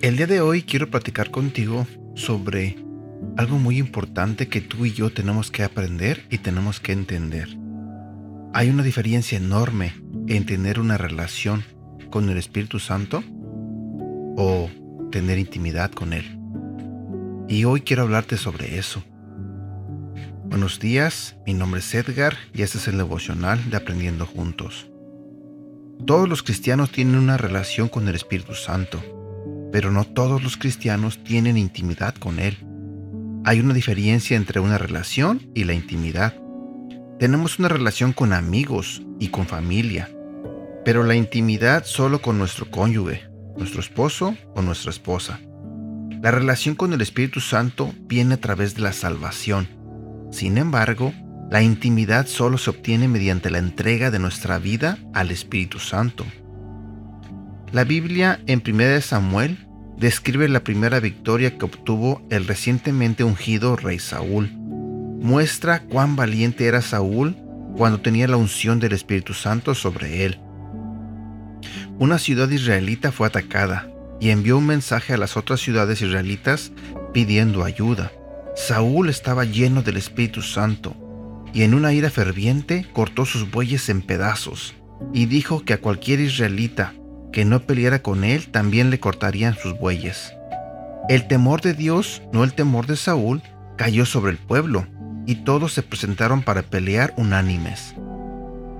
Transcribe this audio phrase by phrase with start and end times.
[0.00, 2.76] El día de hoy quiero platicar contigo sobre
[3.36, 7.48] algo muy importante que tú y yo tenemos que aprender y tenemos que entender.
[8.54, 9.92] Hay una diferencia enorme
[10.26, 11.62] en tener una relación
[12.10, 13.22] con el Espíritu Santo
[14.36, 14.70] o
[15.10, 16.37] tener intimidad con Él.
[17.50, 19.02] Y hoy quiero hablarte sobre eso.
[20.44, 24.90] Buenos días, mi nombre es Edgar y este es el devocional de Aprendiendo Juntos.
[26.06, 29.02] Todos los cristianos tienen una relación con el Espíritu Santo,
[29.72, 32.58] pero no todos los cristianos tienen intimidad con Él.
[33.46, 36.34] Hay una diferencia entre una relación y la intimidad.
[37.18, 40.10] Tenemos una relación con amigos y con familia,
[40.84, 45.40] pero la intimidad solo con nuestro cónyuge, nuestro esposo o nuestra esposa.
[46.20, 49.68] La relación con el Espíritu Santo viene a través de la salvación.
[50.32, 51.12] Sin embargo,
[51.48, 56.26] la intimidad solo se obtiene mediante la entrega de nuestra vida al Espíritu Santo.
[57.72, 59.58] La Biblia en 1 Samuel
[59.96, 64.50] describe la primera victoria que obtuvo el recientemente ungido rey Saúl.
[64.52, 67.36] Muestra cuán valiente era Saúl
[67.76, 70.40] cuando tenía la unción del Espíritu Santo sobre él.
[72.00, 73.88] Una ciudad israelita fue atacada
[74.20, 76.72] y envió un mensaje a las otras ciudades israelitas
[77.12, 78.12] pidiendo ayuda.
[78.56, 80.96] Saúl estaba lleno del Espíritu Santo
[81.52, 84.74] y en una ira ferviente cortó sus bueyes en pedazos
[85.12, 86.92] y dijo que a cualquier israelita
[87.32, 90.32] que no peleara con él también le cortarían sus bueyes.
[91.08, 93.42] El temor de Dios, no el temor de Saúl,
[93.76, 94.86] cayó sobre el pueblo,
[95.26, 97.94] y todos se presentaron para pelear unánimes.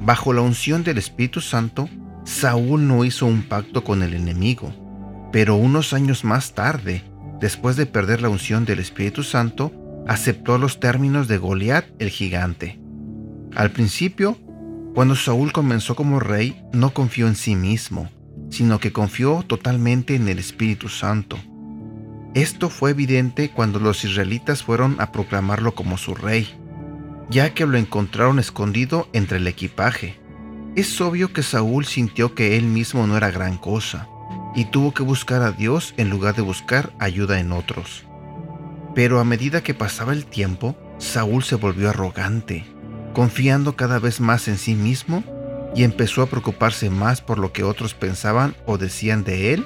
[0.00, 1.88] Bajo la unción del Espíritu Santo,
[2.24, 4.72] Saúl no hizo un pacto con el enemigo,
[5.32, 7.04] pero unos años más tarde,
[7.40, 9.72] después de perder la unción del Espíritu Santo,
[10.06, 12.80] aceptó los términos de Goliat el gigante.
[13.54, 14.38] Al principio,
[14.94, 18.10] cuando Saúl comenzó como rey, no confió en sí mismo,
[18.50, 21.38] sino que confió totalmente en el Espíritu Santo.
[22.34, 26.48] Esto fue evidente cuando los israelitas fueron a proclamarlo como su rey,
[27.28, 30.18] ya que lo encontraron escondido entre el equipaje.
[30.76, 34.08] Es obvio que Saúl sintió que él mismo no era gran cosa,
[34.54, 38.04] y tuvo que buscar a Dios en lugar de buscar ayuda en otros.
[38.94, 42.64] Pero a medida que pasaba el tiempo, Saúl se volvió arrogante,
[43.14, 45.22] confiando cada vez más en sí mismo
[45.74, 49.64] y empezó a preocuparse más por lo que otros pensaban o decían de él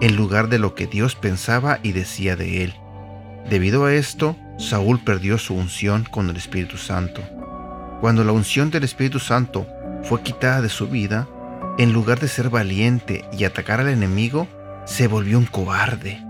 [0.00, 2.74] en lugar de lo que Dios pensaba y decía de él.
[3.48, 7.22] Debido a esto, Saúl perdió su unción con el Espíritu Santo.
[8.00, 9.66] Cuando la unción del Espíritu Santo
[10.04, 11.28] fue quitada de su vida,
[11.78, 14.48] en lugar de ser valiente y atacar al enemigo,
[14.84, 16.22] se volvió un cobarde.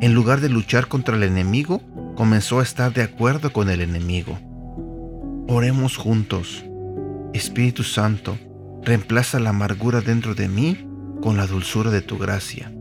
[0.00, 1.82] En lugar de luchar contra el enemigo,
[2.16, 4.38] comenzó a estar de acuerdo con el enemigo.
[5.48, 6.64] Oremos juntos.
[7.32, 8.36] Espíritu Santo,
[8.88, 10.86] Reemplaza la amargura dentro de mí
[11.20, 12.72] con la dulzura de tu gracia.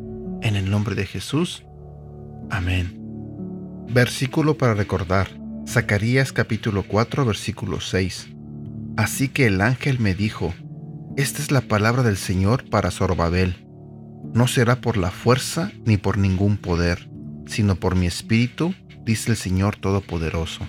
[0.41, 1.66] En el nombre de Jesús.
[2.49, 2.97] Amén.
[3.89, 5.28] Versículo para recordar.
[5.67, 8.29] Zacarías capítulo 4 versículo 6.
[8.95, 10.53] Así que el ángel me dijo,
[11.17, 13.66] Esta es la palabra del Señor para Zorobabel.
[14.35, 17.09] No será por la fuerza ni por ningún poder,
[17.47, 20.67] sino por mi espíritu, dice el Señor Todopoderoso.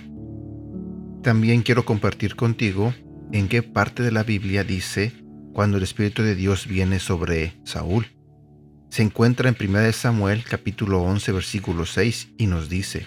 [1.21, 2.95] También quiero compartir contigo
[3.31, 5.13] en qué parte de la Biblia dice
[5.53, 8.07] cuando el Espíritu de Dios viene sobre Saúl.
[8.89, 13.05] Se encuentra en 1 Samuel capítulo 11 versículo 6 y nos dice,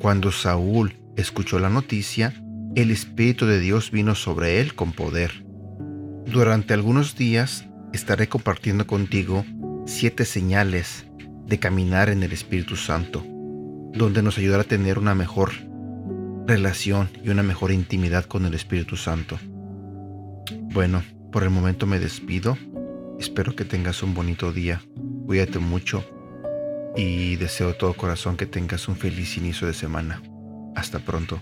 [0.00, 2.32] Cuando Saúl escuchó la noticia,
[2.76, 5.47] el Espíritu de Dios vino sobre él con poder.
[6.26, 9.44] Durante algunos días estaré compartiendo contigo
[9.86, 11.06] siete señales
[11.46, 13.24] de caminar en el Espíritu Santo,
[13.94, 15.52] donde nos ayudará a tener una mejor
[16.46, 19.38] relación y una mejor intimidad con el Espíritu Santo.
[20.72, 21.02] Bueno,
[21.32, 22.56] por el momento me despido.
[23.18, 24.82] Espero que tengas un bonito día.
[25.26, 26.04] Cuídate mucho
[26.96, 30.22] y deseo de todo corazón que tengas un feliz inicio de semana.
[30.74, 31.40] Hasta pronto.